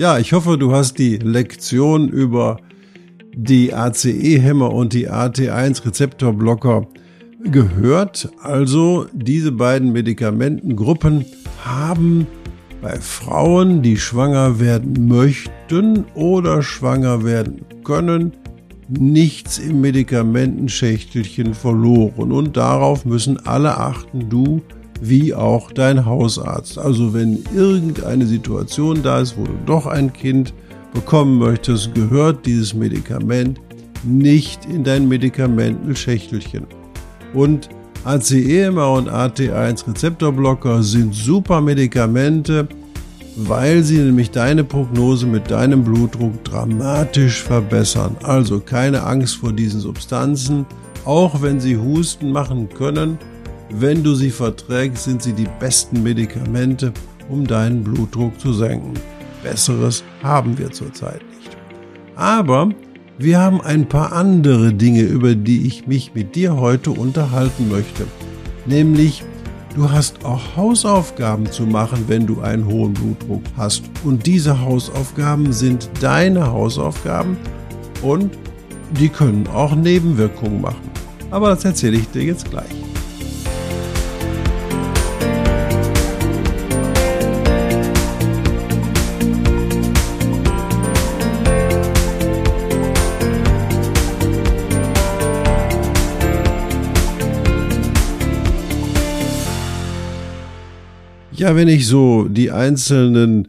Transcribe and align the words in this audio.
Ja, 0.00 0.18
ich 0.18 0.32
hoffe, 0.32 0.56
du 0.56 0.72
hast 0.72 0.98
die 0.98 1.18
Lektion 1.18 2.08
über 2.08 2.56
die 3.34 3.74
ACE-Hämmer 3.74 4.72
und 4.72 4.94
die 4.94 5.10
AT1-Rezeptorblocker 5.10 6.86
gehört. 7.44 8.30
Also 8.42 9.04
diese 9.12 9.52
beiden 9.52 9.92
Medikamentengruppen 9.92 11.26
haben 11.62 12.26
bei 12.80 12.98
Frauen, 12.98 13.82
die 13.82 13.98
schwanger 13.98 14.58
werden 14.58 15.06
möchten 15.06 16.06
oder 16.14 16.62
schwanger 16.62 17.22
werden 17.22 17.60
können, 17.84 18.32
nichts 18.88 19.58
im 19.58 19.82
Medikamentenschächtelchen 19.82 21.52
verloren. 21.52 22.32
Und 22.32 22.56
darauf 22.56 23.04
müssen 23.04 23.36
alle 23.46 23.76
achten, 23.76 24.30
du 24.30 24.62
wie 25.00 25.34
auch 25.34 25.72
dein 25.72 26.04
Hausarzt. 26.04 26.78
Also 26.78 27.14
wenn 27.14 27.44
irgendeine 27.54 28.26
Situation 28.26 29.02
da 29.02 29.20
ist, 29.20 29.36
wo 29.36 29.44
du 29.44 29.52
doch 29.66 29.86
ein 29.86 30.12
Kind 30.12 30.52
bekommen 30.92 31.38
möchtest, 31.38 31.94
gehört 31.94 32.46
dieses 32.46 32.74
Medikament 32.74 33.60
nicht 34.04 34.64
in 34.64 34.84
dein 34.84 35.08
Medikamentenschächtelchen. 35.08 36.66
Und 37.34 37.68
ACE-MA 38.04 38.86
und 38.86 39.10
AT1 39.10 39.86
Rezeptorblocker 39.86 40.82
sind 40.82 41.14
super 41.14 41.60
Medikamente, 41.60 42.66
weil 43.36 43.82
sie 43.82 43.98
nämlich 43.98 44.30
deine 44.30 44.64
Prognose 44.64 45.26
mit 45.26 45.50
deinem 45.50 45.84
Blutdruck 45.84 46.42
dramatisch 46.44 47.42
verbessern. 47.42 48.16
Also 48.22 48.60
keine 48.60 49.02
Angst 49.04 49.36
vor 49.36 49.52
diesen 49.52 49.80
Substanzen, 49.80 50.66
auch 51.04 51.42
wenn 51.42 51.60
sie 51.60 51.76
Husten 51.76 52.32
machen 52.32 52.68
können. 52.70 53.18
Wenn 53.72 54.02
du 54.02 54.14
sie 54.14 54.30
verträgst, 54.30 55.04
sind 55.04 55.22
sie 55.22 55.32
die 55.32 55.48
besten 55.60 56.02
Medikamente, 56.02 56.92
um 57.28 57.46
deinen 57.46 57.84
Blutdruck 57.84 58.38
zu 58.40 58.52
senken. 58.52 58.94
Besseres 59.44 60.02
haben 60.22 60.58
wir 60.58 60.72
zurzeit 60.72 61.20
nicht. 61.38 61.56
Aber 62.16 62.70
wir 63.16 63.38
haben 63.38 63.60
ein 63.60 63.88
paar 63.88 64.12
andere 64.12 64.74
Dinge, 64.74 65.02
über 65.02 65.36
die 65.36 65.68
ich 65.68 65.86
mich 65.86 66.14
mit 66.14 66.34
dir 66.34 66.56
heute 66.56 66.90
unterhalten 66.90 67.68
möchte. 67.68 68.06
Nämlich, 68.66 69.22
du 69.76 69.88
hast 69.88 70.24
auch 70.24 70.56
Hausaufgaben 70.56 71.50
zu 71.50 71.62
machen, 71.62 72.04
wenn 72.08 72.26
du 72.26 72.40
einen 72.40 72.66
hohen 72.66 72.92
Blutdruck 72.92 73.42
hast. 73.56 73.84
Und 74.02 74.26
diese 74.26 74.60
Hausaufgaben 74.60 75.52
sind 75.52 75.88
deine 76.00 76.50
Hausaufgaben 76.50 77.36
und 78.02 78.36
die 78.98 79.08
können 79.08 79.46
auch 79.46 79.76
Nebenwirkungen 79.76 80.60
machen. 80.60 80.90
Aber 81.30 81.50
das 81.50 81.64
erzähle 81.64 81.98
ich 81.98 82.08
dir 82.08 82.24
jetzt 82.24 82.50
gleich. 82.50 82.66
Ja, 101.40 101.56
wenn 101.56 101.68
ich 101.68 101.86
so 101.86 102.28
die 102.28 102.50
einzelnen 102.50 103.48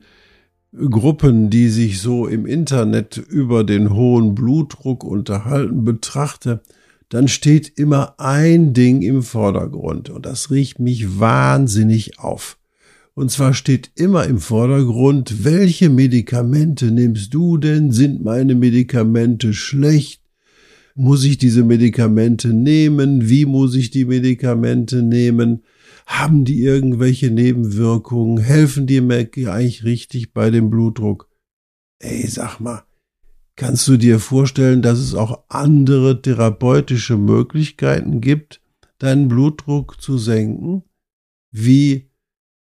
Gruppen, 0.74 1.50
die 1.50 1.68
sich 1.68 2.00
so 2.00 2.26
im 2.26 2.46
Internet 2.46 3.18
über 3.18 3.66
den 3.66 3.94
hohen 3.94 4.34
Blutdruck 4.34 5.04
unterhalten, 5.04 5.84
betrachte, 5.84 6.62
dann 7.10 7.28
steht 7.28 7.68
immer 7.78 8.18
ein 8.18 8.72
Ding 8.72 9.02
im 9.02 9.22
Vordergrund 9.24 10.10
und 10.10 10.26
das 10.26 10.52
riecht 10.52 10.80
mich 10.80 11.20
wahnsinnig 11.20 12.18
auf. 12.18 12.58
Und 13.14 13.30
zwar 13.30 13.54
steht 13.54 13.92
immer 13.96 14.24
im 14.24 14.40
Vordergrund, 14.40 15.44
welche 15.44 15.90
Medikamente 15.90 16.92
nimmst 16.92 17.34
du 17.34 17.58
denn? 17.58 17.92
Sind 17.92 18.24
meine 18.24 18.56
Medikamente 18.56 19.54
schlecht? 19.54 20.22
Muss 20.96 21.26
ich 21.26 21.38
diese 21.38 21.66
Medikamente 21.66 22.54
nehmen? 22.54 23.28
Wie 23.28 23.46
muss 23.46 23.76
ich 23.76 23.92
die 23.92 24.06
Medikamente 24.06 25.04
nehmen? 25.04 25.64
Haben 26.06 26.46
die 26.46 26.62
irgendwelche 26.62 27.32
Nebenwirkungen? 27.32 28.38
Helfen 28.38 28.88
die 28.88 29.02
mir 29.02 29.18
eigentlich 29.18 29.84
richtig 29.84 30.34
bei 30.34 30.50
dem 30.50 30.70
Blutdruck? 30.70 31.30
Ey, 32.00 32.28
sag 32.28 32.60
mal, 32.60 32.84
kannst 33.56 33.88
du 33.88 33.98
dir 33.98 34.20
vorstellen, 34.20 34.82
dass 34.82 35.00
es 35.00 35.14
auch 35.14 35.44
andere 35.50 36.22
therapeutische 36.22 37.18
Möglichkeiten 37.18 38.22
gibt, 38.22 38.62
deinen 38.98 39.28
Blutdruck 39.28 40.02
zu 40.02 40.18
senken? 40.18 40.84
Wie 41.52 42.10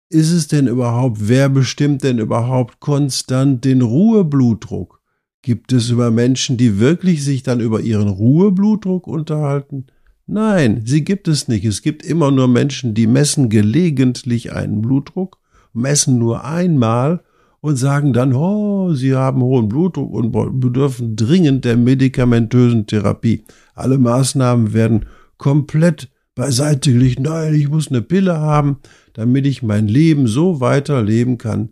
ist 0.10 0.32
es 0.32 0.48
denn 0.48 0.68
überhaupt? 0.68 1.30
Wer 1.30 1.50
bestimmt 1.50 2.04
denn 2.04 2.20
überhaupt 2.20 2.80
konstant 2.80 3.64
den 3.64 3.82
Ruheblutdruck? 3.82 5.02
Gibt 5.42 5.72
es 5.72 5.90
über 5.90 6.12
Menschen, 6.12 6.58
die 6.58 6.80
wirklich 6.80 7.24
sich 7.24 7.42
dann 7.42 7.62
über 7.62 7.82
ihren 7.82 8.10
Ruheblutdruck 8.10 9.08
unterhalten? 9.08 9.88
Nein, 10.34 10.84
sie 10.86 11.04
gibt 11.04 11.28
es 11.28 11.50
nicht. 11.50 11.66
Es 11.66 11.82
gibt 11.82 12.06
immer 12.06 12.32
nur 12.32 12.48
Menschen, 12.48 12.94
die 12.94 13.06
messen 13.06 13.50
gelegentlich 13.50 14.54
einen 14.54 14.82
Blutdruck, 14.82 15.40
messen 15.74 16.20
nur 16.20 16.46
einmal 16.46 17.22
und 17.60 17.76
sagen 17.76 18.14
dann, 18.14 18.32
oh, 18.32 18.94
sie 18.94 19.14
haben 19.14 19.42
hohen 19.42 19.68
Blutdruck 19.68 20.10
und 20.14 20.32
bedürfen 20.32 21.18
dringend 21.18 21.66
der 21.66 21.76
medikamentösen 21.76 22.88
Therapie. 22.88 23.44
Alle 23.76 23.98
Maßnahmen 23.98 24.72
werden 24.72 25.06
komplett 25.38 26.10
beiseite 26.34 26.94
gelegt. 26.94 27.20
Nein, 27.20 27.54
ich 27.54 27.68
muss 27.68 27.90
eine 27.90 28.02
Pille 28.02 28.40
haben, 28.40 28.78
damit 29.12 29.46
ich 29.46 29.64
mein 29.64 29.90
Leben 29.90 30.28
so 30.28 30.62
weiterleben 30.62 31.40
kann 31.40 31.72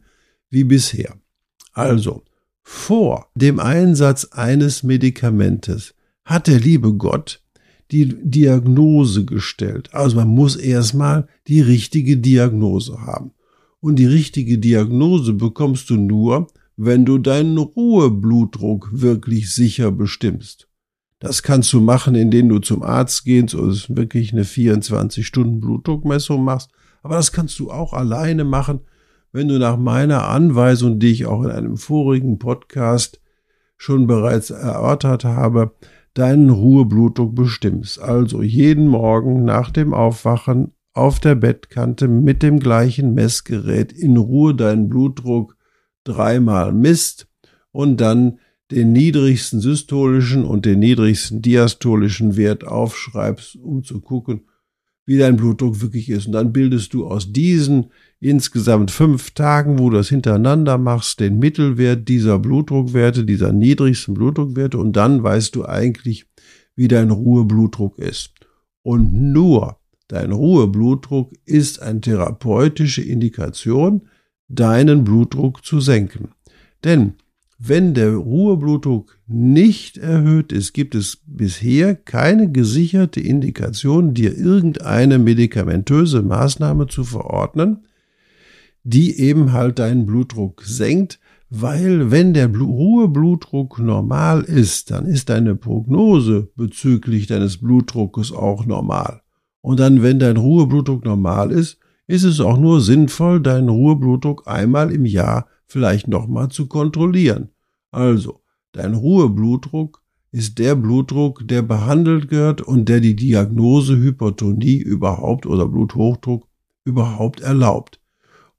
wie 0.49 0.65
bisher. 0.65 1.15
Also, 1.71 2.23
vor 2.61 3.27
dem 3.35 3.57
Einsatz 3.61 4.25
eines 4.25 4.83
Medikamentes 4.83 5.95
hat 6.25 6.47
der 6.47 6.59
liebe 6.59 6.93
Gott 6.95 7.41
die 7.91 8.15
Diagnose 8.23 9.25
gestellt. 9.25 9.89
Also 9.93 10.15
man 10.15 10.27
muss 10.27 10.55
erstmal 10.55 11.27
die 11.47 11.61
richtige 11.61 12.17
Diagnose 12.17 13.01
haben. 13.01 13.31
Und 13.81 13.97
die 13.97 14.05
richtige 14.05 14.57
Diagnose 14.57 15.33
bekommst 15.33 15.89
du 15.89 15.95
nur, 15.95 16.47
wenn 16.77 17.05
du 17.05 17.17
deinen 17.17 17.57
Ruheblutdruck 17.57 18.89
wirklich 18.91 19.53
sicher 19.53 19.91
bestimmst. 19.91 20.67
Das 21.19 21.43
kannst 21.43 21.73
du 21.73 21.81
machen, 21.81 22.15
indem 22.15 22.47
du 22.47 22.59
zum 22.59 22.83
Arzt 22.83 23.25
gehst 23.25 23.55
und 23.55 23.95
wirklich 23.95 24.31
eine 24.31 24.43
24-Stunden-Blutdruckmessung 24.43 26.41
machst. 26.43 26.69
Aber 27.03 27.15
das 27.15 27.31
kannst 27.31 27.59
du 27.59 27.71
auch 27.71 27.93
alleine 27.93 28.45
machen, 28.45 28.81
wenn 29.31 29.47
du 29.47 29.59
nach 29.59 29.77
meiner 29.77 30.27
Anweisung, 30.27 30.99
die 30.99 31.11
ich 31.11 31.25
auch 31.25 31.43
in 31.43 31.51
einem 31.51 31.77
vorigen 31.77 32.39
Podcast 32.39 33.21
schon 33.77 34.07
bereits 34.07 34.49
erörtert 34.49 35.25
habe, 35.25 35.73
deinen 36.13 36.49
Ruheblutdruck 36.49 37.35
bestimmst. 37.35 37.99
Also 37.99 38.41
jeden 38.41 38.87
Morgen 38.87 39.43
nach 39.43 39.71
dem 39.71 39.93
Aufwachen 39.93 40.73
auf 40.93 41.19
der 41.19 41.35
Bettkante 41.35 42.07
mit 42.07 42.43
dem 42.43 42.59
gleichen 42.59 43.13
Messgerät 43.13 43.91
in 43.93 44.17
Ruhe 44.17 44.55
deinen 44.55 44.89
Blutdruck 44.89 45.55
dreimal 46.03 46.73
misst 46.73 47.27
und 47.71 48.01
dann 48.01 48.39
den 48.71 48.91
niedrigsten 48.91 49.61
systolischen 49.61 50.45
und 50.45 50.65
den 50.65 50.79
niedrigsten 50.79 51.41
diastolischen 51.41 52.37
Wert 52.37 52.65
aufschreibst, 52.65 53.55
um 53.55 53.83
zu 53.83 54.01
gucken, 54.01 54.41
wie 55.05 55.17
dein 55.17 55.37
Blutdruck 55.37 55.81
wirklich 55.81 56.09
ist. 56.09 56.27
Und 56.27 56.33
dann 56.33 56.53
bildest 56.53 56.93
du 56.93 57.07
aus 57.07 57.31
diesen 57.31 57.91
insgesamt 58.19 58.91
fünf 58.91 59.31
Tagen, 59.31 59.79
wo 59.79 59.89
du 59.89 59.97
das 59.97 60.09
hintereinander 60.09 60.77
machst, 60.77 61.19
den 61.19 61.39
Mittelwert 61.39 62.07
dieser 62.07 62.39
Blutdruckwerte, 62.39 63.23
dieser 63.23 63.53
niedrigsten 63.53 64.13
Blutdruckwerte 64.13 64.77
und 64.77 64.93
dann 64.93 65.23
weißt 65.23 65.55
du 65.55 65.65
eigentlich, 65.65 66.25
wie 66.75 66.87
dein 66.87 67.11
Ruheblutdruck 67.11 67.97
ist. 67.99 68.33
Und 68.81 69.13
nur 69.13 69.77
dein 70.07 70.31
Ruheblutdruck 70.31 71.31
ist 71.45 71.81
eine 71.81 72.01
therapeutische 72.01 73.01
Indikation, 73.01 74.07
deinen 74.47 75.03
Blutdruck 75.03 75.63
zu 75.63 75.79
senken. 75.79 76.29
Denn 76.83 77.13
wenn 77.57 77.93
der 77.93 78.15
Ruheblutdruck 78.15 79.19
nicht 79.27 79.97
erhöht 79.97 80.53
ist, 80.53 80.73
gibt 80.73 80.95
es 80.95 81.21
bisher 81.25 81.93
keine 81.93 82.49
gesicherte 82.49 83.19
Indikation, 83.19 84.13
dir 84.13 84.35
irgendeine 84.37 85.19
medikamentöse 85.19 86.21
Maßnahme 86.21 86.87
zu 86.87 87.03
verordnen, 87.03 87.83
die 88.83 89.19
eben 89.19 89.53
halt 89.53 89.79
deinen 89.79 90.05
Blutdruck 90.05 90.63
senkt, 90.63 91.19
Weil 91.49 92.11
wenn 92.11 92.35
der 92.35 92.51
hohe 92.51 93.07
Blutdruck 93.07 93.79
normal 93.79 94.43
ist, 94.43 94.91
dann 94.91 95.07
ist 95.07 95.29
deine 95.29 95.55
Prognose 95.55 96.51
bezüglich 96.55 97.25
deines 97.25 97.57
Blutdruckes 97.57 98.31
auch 98.31 98.65
normal. 98.65 99.21
Und 99.61 99.79
dann, 99.79 100.03
wenn 100.03 100.19
dein 100.19 100.37
Ruheblutdruck 100.37 101.03
normal 101.03 101.51
ist, 101.51 101.79
ist 102.07 102.23
es 102.23 102.39
auch 102.39 102.57
nur 102.57 102.81
sinnvoll, 102.81 103.41
deinen 103.41 103.69
Ruheblutdruck 103.69 104.47
einmal 104.47 104.91
im 104.91 105.05
Jahr 105.05 105.47
vielleicht 105.65 106.07
nochmal 106.07 106.49
zu 106.49 106.67
kontrollieren. 106.67 107.49
Also, 107.91 108.41
dein 108.71 108.93
Ruheblutdruck 108.93 110.03
ist 110.31 110.59
der 110.59 110.75
Blutdruck, 110.75 111.47
der 111.47 111.63
behandelt 111.63 112.29
gehört 112.29 112.61
und 112.61 112.87
der 112.87 112.99
die 112.99 113.15
Diagnose 113.15 113.97
Hypertonie 113.97 114.77
überhaupt 114.77 115.47
oder 115.47 115.67
Bluthochdruck 115.67 116.47
überhaupt 116.85 117.41
erlaubt. 117.41 117.98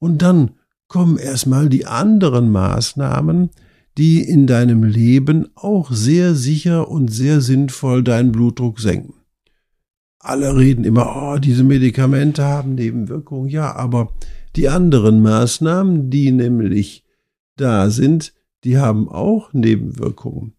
Und 0.00 0.22
dann 0.22 0.52
kommen 0.88 1.18
erstmal 1.18 1.68
die 1.68 1.86
anderen 1.86 2.50
Maßnahmen, 2.50 3.50
die 3.96 4.22
in 4.22 4.46
deinem 4.48 4.82
Leben 4.82 5.48
auch 5.54 5.92
sehr 5.92 6.34
sicher 6.34 6.88
und 6.88 7.12
sehr 7.12 7.40
sinnvoll 7.40 8.02
deinen 8.02 8.32
Blutdruck 8.32 8.80
senken. 8.80 9.14
Alle 10.18 10.56
reden 10.56 10.84
immer, 10.84 11.14
oh, 11.16 11.38
diese 11.38 11.64
Medikamente 11.64 12.44
haben 12.44 12.74
Nebenwirkungen. 12.74 13.48
Ja, 13.48 13.74
aber 13.76 14.12
die 14.56 14.68
anderen 14.68 15.22
Maßnahmen, 15.22 16.10
die 16.10 16.32
nämlich 16.32 17.04
da 17.56 17.90
sind, 17.90 18.34
die 18.64 18.78
haben 18.78 19.08
auch 19.08 19.52
Nebenwirkungen. 19.52 20.54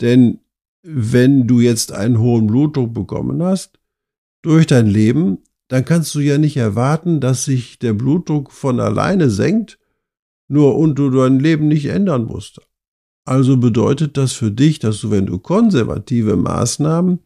Denn 0.00 0.38
wenn 0.82 1.46
du 1.46 1.60
jetzt 1.60 1.92
einen 1.92 2.18
hohen 2.18 2.46
Blutdruck 2.46 2.94
bekommen 2.94 3.42
hast, 3.42 3.78
durch 4.42 4.66
dein 4.66 4.86
Leben, 4.86 5.38
dann 5.68 5.84
kannst 5.84 6.14
du 6.14 6.20
ja 6.20 6.38
nicht 6.38 6.56
erwarten, 6.56 7.20
dass 7.20 7.44
sich 7.44 7.78
der 7.78 7.92
Blutdruck 7.92 8.52
von 8.52 8.80
alleine 8.80 9.30
senkt, 9.30 9.78
nur 10.48 10.76
und 10.76 10.96
du 10.98 11.10
dein 11.10 11.40
Leben 11.40 11.68
nicht 11.68 11.86
ändern 11.86 12.24
musst. 12.24 12.60
Also 13.24 13.56
bedeutet 13.56 14.16
das 14.16 14.32
für 14.32 14.52
dich, 14.52 14.78
dass 14.78 15.00
du, 15.00 15.10
wenn 15.10 15.26
du 15.26 15.38
konservative 15.38 16.36
Maßnahmen 16.36 17.18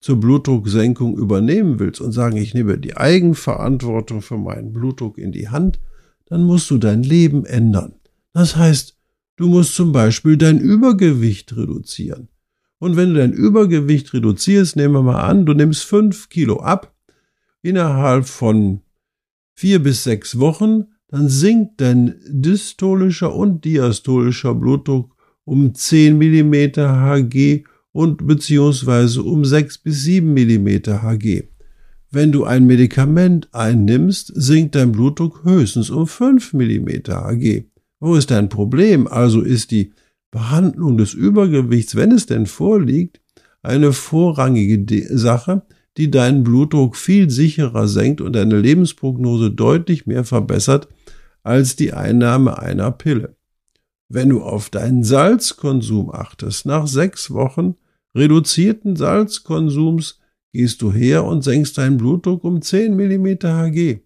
zur 0.00 0.20
Blutdrucksenkung 0.20 1.18
übernehmen 1.18 1.78
willst 1.80 2.00
und 2.00 2.12
sagen, 2.12 2.36
ich 2.36 2.54
nehme 2.54 2.78
die 2.78 2.96
Eigenverantwortung 2.96 4.22
für 4.22 4.38
meinen 4.38 4.72
Blutdruck 4.72 5.18
in 5.18 5.32
die 5.32 5.48
Hand, 5.48 5.80
dann 6.26 6.44
musst 6.44 6.70
du 6.70 6.78
dein 6.78 7.02
Leben 7.02 7.44
ändern. 7.44 7.94
Das 8.32 8.54
heißt, 8.54 8.96
du 9.36 9.48
musst 9.48 9.74
zum 9.74 9.90
Beispiel 9.90 10.36
dein 10.36 10.60
Übergewicht 10.60 11.56
reduzieren. 11.56 12.28
Und 12.78 12.96
wenn 12.96 13.12
du 13.12 13.20
dein 13.20 13.32
Übergewicht 13.32 14.14
reduzierst, 14.14 14.76
nehmen 14.76 14.94
wir 14.94 15.02
mal 15.02 15.20
an, 15.20 15.44
du 15.44 15.52
nimmst 15.52 15.84
fünf 15.84 16.28
Kilo 16.28 16.60
ab, 16.60 16.94
innerhalb 17.62 18.26
von 18.26 18.80
vier 19.54 19.82
bis 19.82 20.04
sechs 20.04 20.38
Wochen, 20.38 20.86
dann 21.08 21.28
sinkt 21.28 21.80
dein 21.80 22.14
dystolischer 22.28 23.34
und 23.34 23.64
diastolischer 23.64 24.54
Blutdruck 24.54 25.16
um 25.44 25.74
10 25.74 26.16
mm 26.16 26.54
Hg 26.76 27.64
und 27.92 28.26
beziehungsweise 28.26 29.22
um 29.22 29.44
6 29.44 29.78
bis 29.78 30.04
7 30.04 30.32
mm 30.32 30.68
Hg. 31.02 31.48
Wenn 32.12 32.32
du 32.32 32.44
ein 32.44 32.66
Medikament 32.66 33.48
einnimmst, 33.52 34.32
sinkt 34.34 34.74
dein 34.74 34.92
Blutdruck 34.92 35.44
höchstens 35.44 35.90
um 35.90 36.06
5 36.06 36.52
mm 36.52 36.88
Hg. 37.08 37.66
Wo 37.98 38.14
ist 38.14 38.30
dein 38.30 38.48
Problem? 38.48 39.06
Also 39.06 39.42
ist 39.42 39.70
die 39.70 39.92
Behandlung 40.30 40.96
des 40.96 41.12
Übergewichts, 41.12 41.96
wenn 41.96 42.12
es 42.12 42.26
denn 42.26 42.46
vorliegt, 42.46 43.20
eine 43.62 43.92
vorrangige 43.92 45.16
Sache, 45.16 45.62
die 45.96 46.10
deinen 46.10 46.44
Blutdruck 46.44 46.96
viel 46.96 47.30
sicherer 47.30 47.88
senkt 47.88 48.20
und 48.20 48.34
deine 48.34 48.58
Lebensprognose 48.58 49.50
deutlich 49.50 50.06
mehr 50.06 50.24
verbessert 50.24 50.88
als 51.42 51.76
die 51.76 51.92
Einnahme 51.92 52.58
einer 52.58 52.90
Pille. 52.90 53.36
Wenn 54.08 54.28
du 54.28 54.42
auf 54.42 54.70
deinen 54.70 55.04
Salzkonsum 55.04 56.10
achtest, 56.10 56.66
nach 56.66 56.86
sechs 56.86 57.30
Wochen 57.30 57.76
reduzierten 58.14 58.96
Salzkonsums 58.96 60.18
gehst 60.52 60.82
du 60.82 60.92
her 60.92 61.24
und 61.24 61.42
senkst 61.42 61.78
deinen 61.78 61.96
Blutdruck 61.96 62.44
um 62.44 62.60
10 62.60 62.96
mm 62.96 63.26
Hg. 63.42 64.00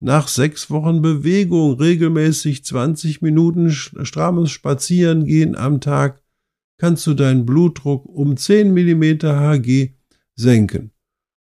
Nach 0.00 0.28
sechs 0.28 0.68
Wochen 0.70 1.00
Bewegung, 1.00 1.74
regelmäßig 1.74 2.64
20 2.64 3.22
Minuten 3.22 3.70
strammes 3.70 4.50
Spazierengehen 4.50 5.54
am 5.54 5.80
Tag, 5.80 6.22
kannst 6.76 7.06
du 7.06 7.14
deinen 7.14 7.46
Blutdruck 7.46 8.04
um 8.06 8.36
10 8.36 8.74
mm 8.74 9.22
Hg 9.22 9.94
senken. 10.34 10.90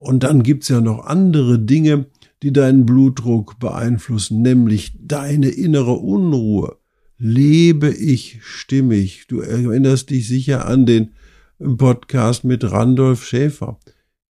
Und 0.06 0.22
dann 0.22 0.44
gibt's 0.44 0.68
ja 0.68 0.82
noch 0.82 1.08
andere 1.08 1.58
Dinge, 1.58 2.06
die 2.44 2.54
deinen 2.54 2.86
Blutdruck 2.86 3.58
beeinflussen, 3.58 4.44
nämlich 4.44 4.94
deine 5.02 5.50
innere 5.50 5.94
Unruhe. 5.94 6.78
Lebe 7.18 7.90
ich 7.90 8.38
stimmig? 8.44 9.26
Du 9.28 9.40
erinnerst 9.40 10.12
dich 10.12 10.28
sicher 10.28 10.68
an 10.68 10.86
den 10.86 11.14
Podcast 11.58 12.44
mit 12.44 12.64
Randolph 12.72 13.26
Schäfer. 13.26 13.80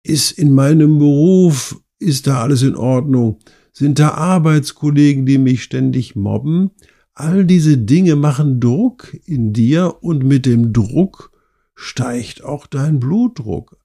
Ist 0.03 0.31
in 0.31 0.53
meinem 0.53 0.99
Beruf, 0.99 1.81
ist 1.99 2.27
da 2.27 2.43
alles 2.43 2.61
in 2.61 2.77
Ordnung? 2.77 3.39
Sind 3.73 3.99
da 3.99 4.11
Arbeitskollegen, 4.11 5.25
die 5.25 5.37
mich 5.37 5.63
ständig 5.63 6.15
mobben? 6.15 6.71
All 7.13 7.43
diese 7.43 7.77
Dinge 7.77 8.15
machen 8.15 8.61
Druck 8.61 9.17
in 9.25 9.51
dir 9.51 9.97
und 9.99 10.23
mit 10.23 10.45
dem 10.45 10.71
Druck 10.71 11.33
steigt 11.75 12.41
auch 12.41 12.67
dein 12.67 13.01
Blutdruck 13.01 13.77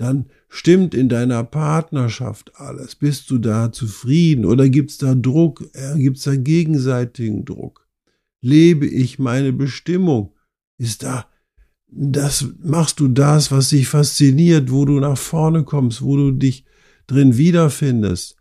dann 0.00 0.26
stimmt 0.48 0.94
in 0.94 1.08
deiner 1.08 1.44
Partnerschaft 1.44 2.52
alles. 2.56 2.94
Bist 2.94 3.30
du 3.30 3.38
da 3.38 3.72
zufrieden 3.72 4.44
oder 4.44 4.68
gibt's 4.68 4.98
da 4.98 5.14
Druck? 5.14 5.68
Äh, 5.74 5.98
gibt's 5.98 6.22
da 6.22 6.36
gegenseitigen 6.36 7.44
Druck? 7.44 7.86
Lebe 8.40 8.86
ich 8.86 9.18
meine 9.18 9.52
Bestimmung? 9.52 10.32
Ist 10.78 11.02
da 11.02 11.26
das 11.92 12.46
machst 12.62 13.00
du 13.00 13.08
das, 13.08 13.50
was 13.50 13.70
dich 13.70 13.88
fasziniert, 13.88 14.70
wo 14.70 14.84
du 14.84 15.00
nach 15.00 15.18
vorne 15.18 15.64
kommst, 15.64 16.02
wo 16.02 16.16
du 16.16 16.30
dich 16.30 16.64
drin 17.06 17.36
wiederfindest, 17.36 18.36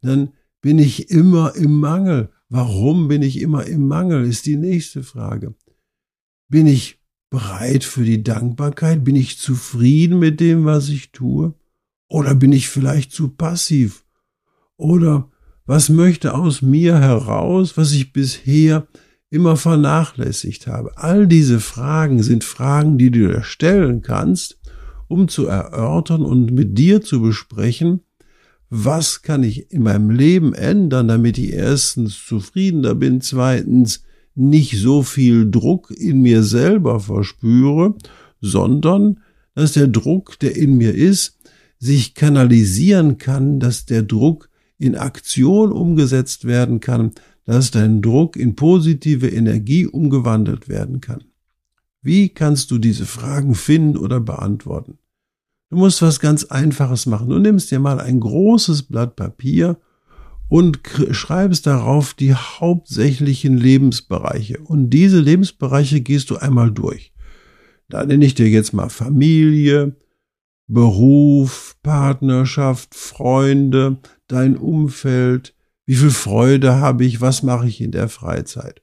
dann 0.00 0.30
bin 0.62 0.78
ich 0.78 1.10
immer 1.10 1.54
im 1.54 1.78
Mangel. 1.78 2.30
Warum 2.48 3.08
bin 3.08 3.22
ich 3.22 3.40
immer 3.40 3.66
im 3.66 3.86
Mangel, 3.86 4.24
ist 4.24 4.46
die 4.46 4.56
nächste 4.56 5.02
Frage. 5.02 5.54
Bin 6.48 6.66
ich 6.66 7.00
bereit 7.30 7.84
für 7.84 8.04
die 8.04 8.22
Dankbarkeit? 8.22 9.04
Bin 9.04 9.16
ich 9.16 9.38
zufrieden 9.38 10.18
mit 10.18 10.40
dem, 10.40 10.64
was 10.64 10.88
ich 10.88 11.12
tue? 11.12 11.54
Oder 12.08 12.34
bin 12.34 12.52
ich 12.52 12.68
vielleicht 12.68 13.12
zu 13.12 13.28
passiv? 13.28 14.04
Oder 14.76 15.30
was 15.66 15.88
möchte 15.88 16.34
aus 16.34 16.62
mir 16.62 16.98
heraus, 16.98 17.76
was 17.76 17.92
ich 17.92 18.12
bisher 18.12 18.86
immer 19.30 19.56
vernachlässigt 19.56 20.66
habe? 20.66 20.96
All 20.98 21.26
diese 21.26 21.60
Fragen 21.60 22.22
sind 22.22 22.44
Fragen, 22.44 22.98
die 22.98 23.10
du 23.10 23.28
dir 23.28 23.42
stellen 23.42 24.02
kannst, 24.02 24.60
um 25.08 25.28
zu 25.28 25.46
erörtern 25.46 26.22
und 26.22 26.52
mit 26.52 26.76
dir 26.78 27.00
zu 27.00 27.20
besprechen, 27.20 28.00
was 28.70 29.22
kann 29.22 29.42
ich 29.42 29.70
in 29.70 29.82
meinem 29.82 30.10
Leben 30.10 30.52
ändern, 30.54 31.08
damit 31.08 31.38
ich 31.38 31.52
erstens 31.52 32.24
zufriedener 32.26 32.94
bin, 32.94 33.20
zweitens 33.20 34.02
nicht 34.34 34.78
so 34.80 35.02
viel 35.02 35.50
Druck 35.50 35.90
in 35.90 36.22
mir 36.22 36.42
selber 36.42 37.00
verspüre, 37.00 37.94
sondern 38.40 39.20
dass 39.54 39.72
der 39.72 39.88
Druck, 39.88 40.38
der 40.40 40.56
in 40.56 40.76
mir 40.76 40.94
ist, 40.94 41.38
sich 41.78 42.14
kanalisieren 42.14 43.18
kann, 43.18 43.60
dass 43.60 43.86
der 43.86 44.02
Druck 44.02 44.48
in 44.78 44.96
Aktion 44.96 45.72
umgesetzt 45.72 46.44
werden 46.44 46.80
kann, 46.80 47.12
dass 47.44 47.70
dein 47.70 48.02
Druck 48.02 48.36
in 48.36 48.56
positive 48.56 49.28
Energie 49.28 49.86
umgewandelt 49.86 50.68
werden 50.68 51.00
kann. 51.00 51.24
Wie 52.02 52.28
kannst 52.28 52.70
du 52.70 52.78
diese 52.78 53.06
Fragen 53.06 53.54
finden 53.54 53.96
oder 53.96 54.20
beantworten? 54.20 54.98
Du 55.70 55.76
musst 55.76 56.02
was 56.02 56.20
ganz 56.20 56.44
Einfaches 56.44 57.06
machen. 57.06 57.28
Du 57.28 57.38
nimmst 57.38 57.70
dir 57.70 57.78
mal 57.78 58.00
ein 58.00 58.20
großes 58.20 58.84
Blatt 58.84 59.16
Papier 59.16 59.78
und 60.48 60.80
schreibst 61.10 61.66
darauf 61.66 62.14
die 62.14 62.34
hauptsächlichen 62.34 63.56
Lebensbereiche. 63.56 64.58
Und 64.58 64.90
diese 64.90 65.20
Lebensbereiche 65.20 66.00
gehst 66.00 66.30
du 66.30 66.36
einmal 66.36 66.70
durch. 66.70 67.12
Da 67.88 68.04
nenne 68.04 68.24
ich 68.24 68.34
dir 68.34 68.48
jetzt 68.48 68.72
mal 68.72 68.88
Familie, 68.88 69.96
Beruf, 70.66 71.76
Partnerschaft, 71.82 72.94
Freunde, 72.94 73.98
dein 74.28 74.56
Umfeld, 74.56 75.54
wie 75.86 75.94
viel 75.94 76.10
Freude 76.10 76.76
habe 76.76 77.04
ich, 77.04 77.20
was 77.20 77.42
mache 77.42 77.68
ich 77.68 77.80
in 77.80 77.90
der 77.90 78.08
Freizeit. 78.08 78.82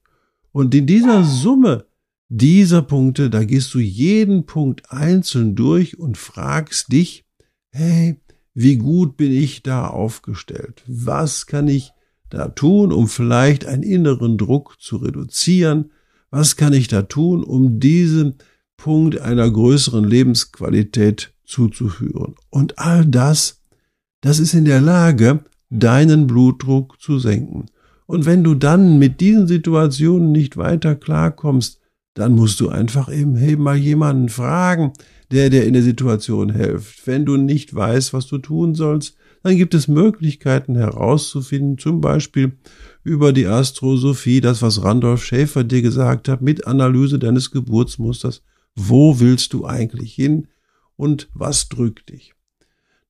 Und 0.52 0.76
in 0.76 0.86
dieser 0.86 1.24
Summe 1.24 1.86
dieser 2.30 2.82
Punkte, 2.82 3.30
da 3.30 3.44
gehst 3.44 3.74
du 3.74 3.80
jeden 3.80 4.46
Punkt 4.46 4.92
einzeln 4.92 5.56
durch 5.56 6.00
und 6.00 6.18
fragst 6.18 6.92
dich, 6.92 7.26
hey, 7.72 8.22
wie 8.54 8.78
gut 8.78 9.18
bin 9.18 9.32
ich 9.32 9.64
da 9.64 9.88
aufgestellt? 9.88 10.84
Was 10.88 11.46
kann 11.46 11.68
ich 11.68 11.92
da 12.30 12.48
tun, 12.50 12.92
um 12.92 13.08
vielleicht 13.08 13.66
einen 13.66 13.84
inneren 13.84 14.38
Druck 14.38 14.78
zu 14.80 14.98
reduzieren? 14.98 15.92
Was 16.30 16.56
kann 16.56 16.74
ich 16.74 16.88
da 16.88 17.04
tun, 17.04 17.44
um 17.44 17.80
diesen 17.80 18.36
Punkt 18.78 19.20
einer 19.20 19.50
größeren 19.50 20.04
Lebensqualität 20.04 21.34
zuzuführen? 21.46 22.36
Und 22.50 22.80
all 22.80 23.06
das, 23.06 23.62
das 24.22 24.40
ist 24.40 24.54
in 24.54 24.66
der 24.66 24.82
Lage, 24.82 25.44
deinen 25.70 26.28
Blutdruck 26.28 27.02
zu 27.02 27.20
senken. 27.20 27.68
Und 28.06 28.26
wenn 28.26 28.44
du 28.44 28.56
dann 28.56 29.00
mit 29.00 29.22
diesen 29.22 29.48
Situationen 29.48 30.32
nicht 30.32 30.58
weiter 30.58 30.96
klarkommst, 30.96 31.81
dann 32.14 32.34
musst 32.34 32.60
du 32.60 32.70
einfach 32.70 33.12
eben, 33.12 33.38
eben 33.38 33.64
mal 33.64 33.78
jemanden 33.78 34.30
fragen, 34.30 34.94
der 35.32 35.50
dir 35.50 35.66
in 35.66 35.74
der 35.74 35.84
Situation 35.84 36.54
hilft. 36.54 37.08
Wenn 37.08 37.26
du 37.26 37.38
nicht 37.38 37.74
weißt, 37.74 38.14
was 38.14 38.28
du 38.28 38.38
tun 38.38 38.76
sollst, 38.76 39.16
dann 39.44 39.58
gibt 39.58 39.74
es 39.74 39.88
Möglichkeiten 39.88 40.76
herauszufinden, 40.76 41.78
zum 41.78 42.02
Beispiel 42.02 42.58
über 43.04 43.34
die 43.34 43.48
Astrosophie, 43.48 44.42
das, 44.42 44.62
was 44.62 44.84
Randolph 44.84 45.24
Schäfer 45.24 45.64
dir 45.64 45.82
gesagt 45.82 46.28
hat, 46.28 46.42
mit 46.42 46.68
Analyse 46.68 47.18
deines 47.18 47.50
Geburtsmusters. 47.50 48.44
Wo 48.76 49.20
willst 49.20 49.54
du 49.54 49.66
eigentlich 49.66 50.14
hin 50.14 50.48
und 50.96 51.30
was 51.34 51.70
drückt 51.70 52.10
dich? 52.10 52.34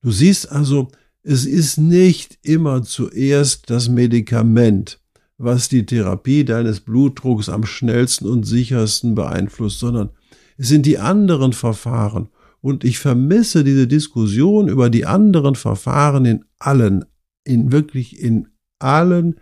Du 0.00 0.10
siehst 0.10 0.50
also, 0.50 0.88
es 1.22 1.44
ist 1.44 1.76
nicht 1.76 2.38
immer 2.42 2.82
zuerst 2.82 3.68
das 3.68 3.88
Medikament, 3.88 5.01
was 5.42 5.68
die 5.68 5.84
Therapie 5.84 6.44
deines 6.44 6.80
Blutdrucks 6.80 7.48
am 7.48 7.64
schnellsten 7.64 8.26
und 8.26 8.44
sichersten 8.44 9.14
beeinflusst, 9.14 9.80
sondern 9.80 10.10
es 10.56 10.68
sind 10.68 10.86
die 10.86 10.98
anderen 10.98 11.52
Verfahren. 11.52 12.28
Und 12.60 12.84
ich 12.84 13.00
vermisse 13.00 13.64
diese 13.64 13.88
Diskussion 13.88 14.68
über 14.68 14.88
die 14.88 15.04
anderen 15.04 15.56
Verfahren 15.56 16.24
in 16.24 16.44
allen, 16.60 17.04
in 17.42 17.72
wirklich 17.72 18.20
in 18.20 18.46
allen 18.78 19.40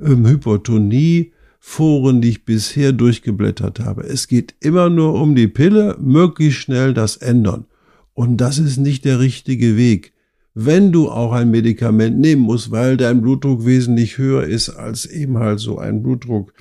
ähm, 0.00 0.26
Hypertonie-Foren, 0.26 2.22
die 2.22 2.30
ich 2.30 2.46
bisher 2.46 2.92
durchgeblättert 2.92 3.80
habe. 3.80 4.04
Es 4.04 4.28
geht 4.28 4.54
immer 4.60 4.88
nur 4.88 5.20
um 5.20 5.34
die 5.34 5.48
Pille, 5.48 5.98
möglichst 6.00 6.60
schnell 6.60 6.94
das 6.94 7.18
ändern. 7.18 7.66
Und 8.14 8.38
das 8.38 8.58
ist 8.58 8.78
nicht 8.78 9.04
der 9.04 9.20
richtige 9.20 9.76
Weg. 9.76 10.13
Wenn 10.56 10.92
du 10.92 11.10
auch 11.10 11.32
ein 11.32 11.50
Medikament 11.50 12.20
nehmen 12.20 12.42
musst, 12.42 12.70
weil 12.70 12.96
dein 12.96 13.20
Blutdruck 13.20 13.66
wesentlich 13.66 14.18
höher 14.18 14.44
ist 14.44 14.70
als 14.70 15.04
eben 15.04 15.38
halt 15.38 15.58
so 15.58 15.78
ein 15.78 16.00
Blutdruck, 16.00 16.54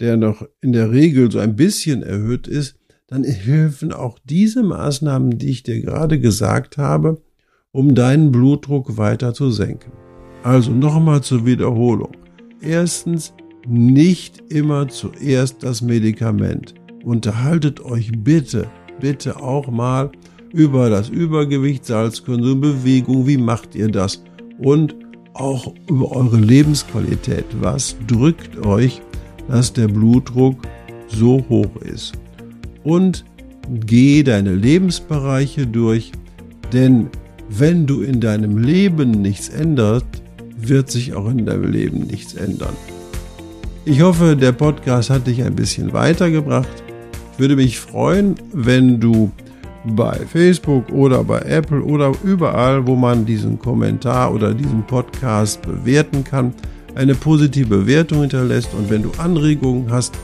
der 0.00 0.18
noch 0.18 0.46
in 0.60 0.72
der 0.72 0.92
Regel 0.92 1.32
so 1.32 1.38
ein 1.38 1.56
bisschen 1.56 2.02
erhöht 2.02 2.46
ist, 2.46 2.76
dann 3.06 3.24
helfen 3.24 3.90
auch 3.90 4.18
diese 4.22 4.62
Maßnahmen, 4.62 5.38
die 5.38 5.48
ich 5.48 5.62
dir 5.62 5.80
gerade 5.80 6.20
gesagt 6.20 6.76
habe, 6.76 7.22
um 7.72 7.94
deinen 7.94 8.32
Blutdruck 8.32 8.98
weiter 8.98 9.32
zu 9.32 9.50
senken. 9.50 9.92
Also 10.42 10.70
nochmal 10.70 11.22
zur 11.22 11.46
Wiederholung. 11.46 12.12
Erstens, 12.60 13.32
nicht 13.66 14.42
immer 14.50 14.88
zuerst 14.88 15.62
das 15.62 15.80
Medikament. 15.80 16.74
Unterhaltet 17.02 17.80
euch 17.80 18.12
bitte, 18.12 18.66
bitte 19.00 19.42
auch 19.42 19.70
mal 19.70 20.10
über 20.52 20.90
das 20.90 21.08
Übergewicht, 21.08 21.84
Salzkonsum, 21.84 22.60
Bewegung, 22.60 23.26
wie 23.26 23.36
macht 23.36 23.74
ihr 23.74 23.88
das? 23.88 24.22
Und 24.58 24.94
auch 25.34 25.72
über 25.88 26.10
eure 26.12 26.38
Lebensqualität. 26.38 27.44
Was 27.60 27.96
drückt 28.06 28.64
euch, 28.66 29.00
dass 29.48 29.72
der 29.72 29.88
Blutdruck 29.88 30.56
so 31.08 31.44
hoch 31.48 31.76
ist? 31.82 32.12
Und 32.82 33.24
geh 33.86 34.22
deine 34.22 34.54
Lebensbereiche 34.54 35.66
durch, 35.66 36.12
denn 36.72 37.08
wenn 37.48 37.86
du 37.86 38.02
in 38.02 38.20
deinem 38.20 38.58
Leben 38.58 39.10
nichts 39.10 39.48
änderst, 39.48 40.06
wird 40.56 40.90
sich 40.90 41.14
auch 41.14 41.30
in 41.30 41.46
deinem 41.46 41.70
Leben 41.70 42.00
nichts 42.00 42.34
ändern. 42.34 42.74
Ich 43.84 44.02
hoffe, 44.02 44.36
der 44.36 44.52
Podcast 44.52 45.08
hat 45.08 45.26
dich 45.26 45.42
ein 45.42 45.54
bisschen 45.54 45.92
weitergebracht. 45.92 46.68
Ich 47.32 47.38
würde 47.38 47.56
mich 47.56 47.78
freuen, 47.78 48.34
wenn 48.52 49.00
du 49.00 49.30
bei 49.84 50.18
Facebook 50.30 50.90
oder 50.90 51.22
bei 51.24 51.40
Apple 51.40 51.82
oder 51.82 52.12
überall, 52.24 52.86
wo 52.86 52.96
man 52.96 53.24
diesen 53.24 53.58
Kommentar 53.58 54.34
oder 54.34 54.52
diesen 54.54 54.84
Podcast 54.86 55.62
bewerten 55.62 56.24
kann, 56.24 56.52
eine 56.94 57.14
positive 57.14 57.68
Bewertung 57.68 58.20
hinterlässt. 58.20 58.74
Und 58.74 58.90
wenn 58.90 59.02
du 59.02 59.12
Anregungen 59.18 59.90
hast, 59.90 60.14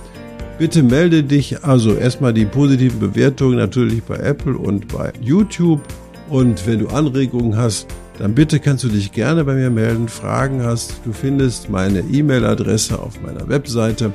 bitte 0.59 0.83
melde 0.83 1.23
dich. 1.23 1.65
Also 1.65 1.95
erstmal 1.95 2.35
die 2.35 2.47
positive 2.47 2.97
Bewertung 2.97 3.57
natürlich 3.57 4.03
bei 4.03 4.17
Apple 4.17 4.57
und 4.57 4.89
bei 4.89 5.13
YouTube. 5.21 5.81
Und 6.29 6.67
wenn 6.67 6.81
du 6.81 6.89
Anregungen 6.89 7.57
hast, 7.57 7.87
dann 8.19 8.35
bitte 8.35 8.61
kannst 8.61 8.85
du 8.85 8.89
dich 8.89 9.13
gerne 9.13 9.45
bei 9.45 9.55
mir 9.55 9.71
melden, 9.71 10.09
Fragen 10.09 10.63
hast. 10.63 11.01
Du 11.05 11.13
findest 11.13 11.69
meine 11.69 12.01
E-Mail-Adresse 12.01 12.99
auf 12.99 13.21
meiner 13.23 13.49
Webseite. 13.49 14.13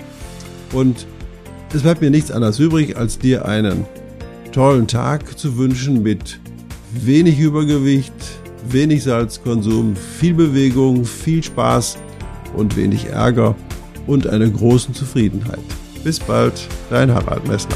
Und 0.74 1.06
es 1.74 1.82
bleibt 1.82 2.02
mir 2.02 2.10
nichts 2.10 2.32
anderes 2.32 2.60
übrig, 2.60 2.98
als 2.98 3.20
dir 3.20 3.46
einen 3.46 3.86
tollen 4.52 4.88
Tag 4.88 5.38
zu 5.38 5.58
wünschen 5.58 6.02
mit 6.04 6.40
wenig 6.92 7.40
Übergewicht, 7.40 8.14
wenig 8.70 9.04
Salzkonsum, 9.04 9.96
viel 9.96 10.34
Bewegung, 10.34 11.06
viel 11.06 11.44
Spaß 11.44 11.98
und 12.56 12.76
wenig 12.76 13.08
Ärger 13.08 13.56
und 14.08 14.28
einer 14.28 14.50
großen 14.50 14.94
Zufriedenheit. 14.94 15.60
Bis 16.04 16.20
bald, 16.20 16.68
dein 16.90 17.14
Harald 17.14 17.48
Messner. 17.48 17.76